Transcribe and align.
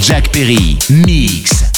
Jack 0.00 0.32
Perry, 0.32 0.78
mix. 0.88 1.69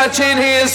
Touching 0.00 0.38
his 0.38 0.72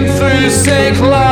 been 0.00 0.16
through 0.16 0.50
sick 0.50 1.00
life. 1.00 1.23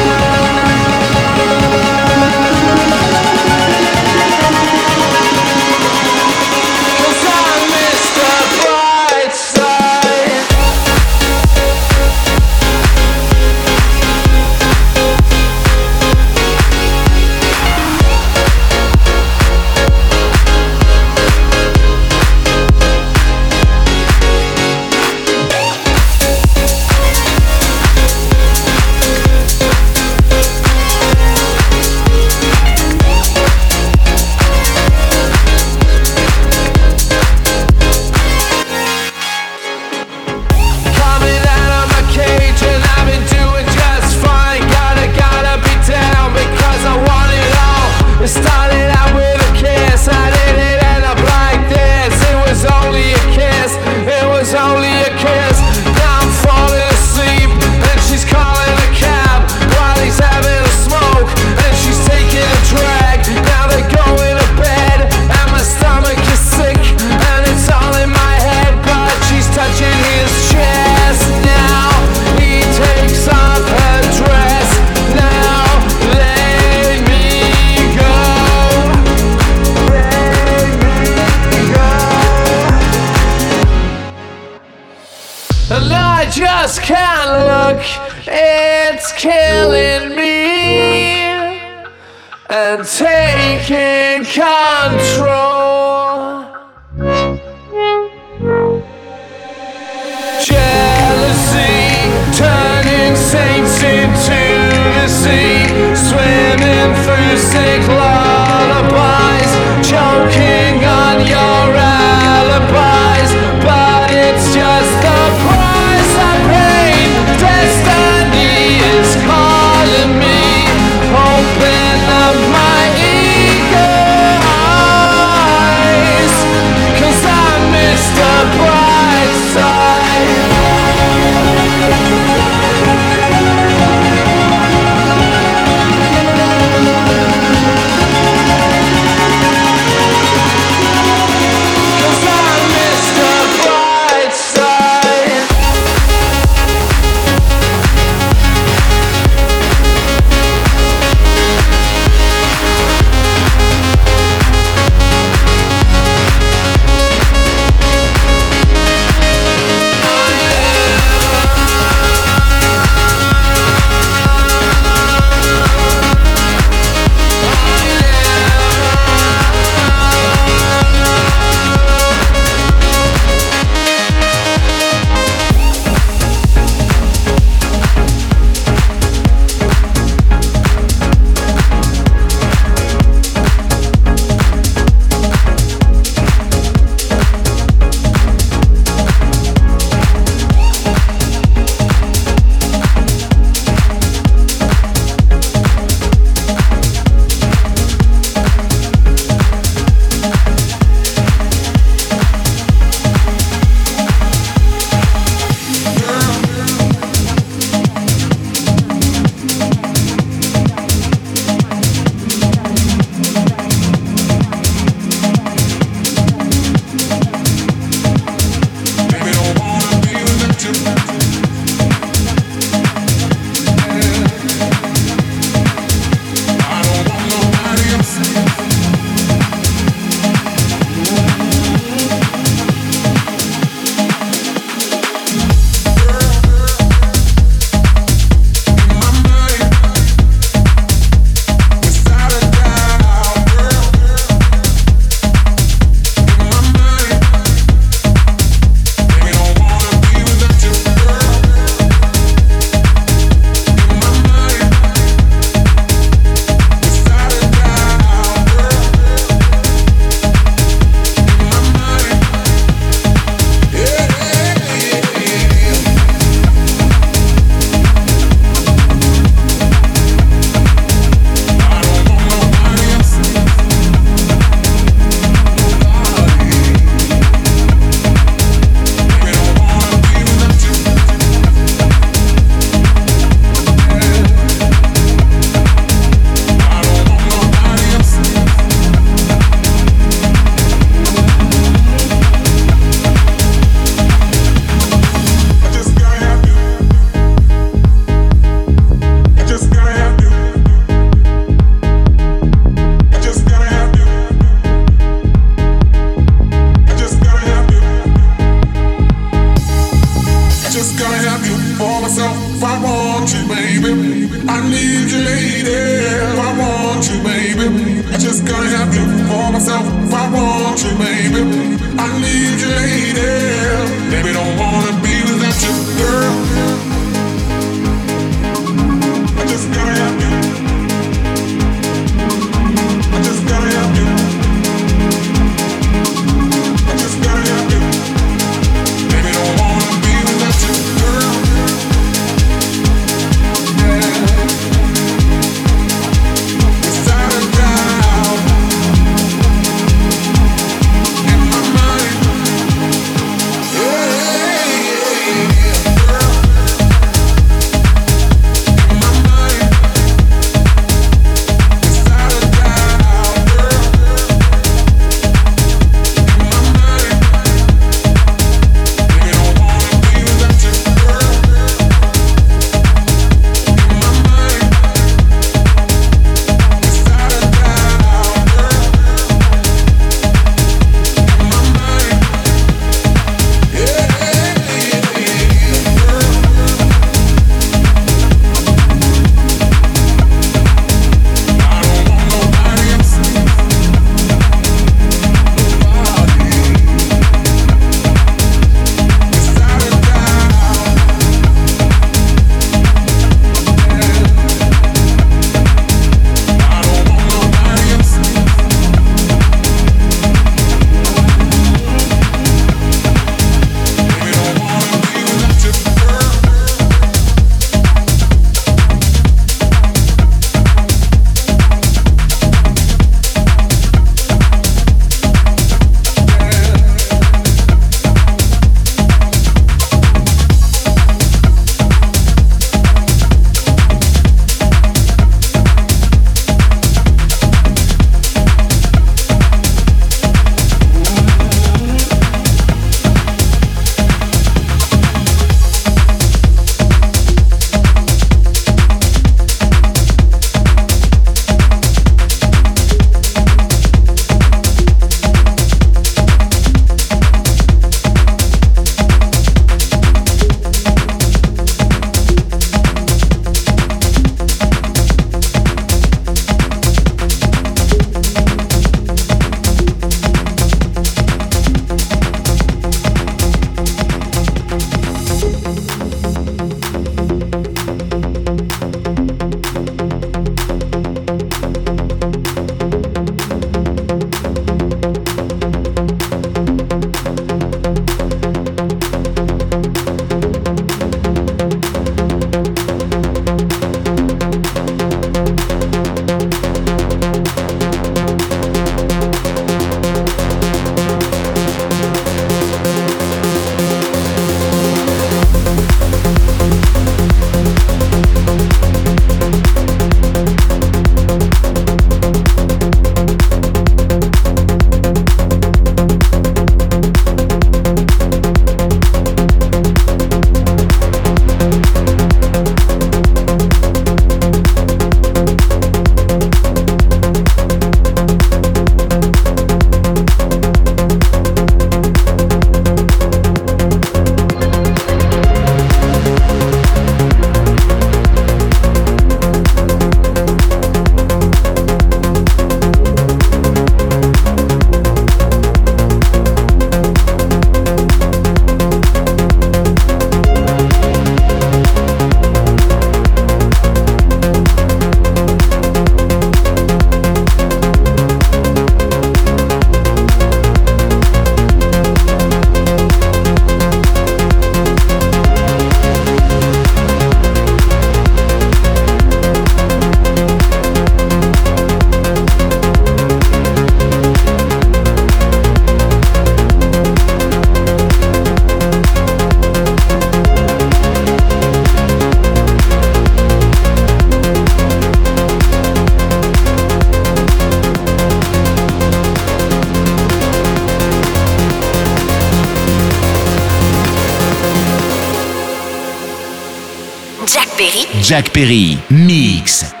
Jack 597.51 597.67
Perry, 597.75 598.05
Jack 598.23 598.53
Perry, 598.53 598.97
Mix. 599.09 600.00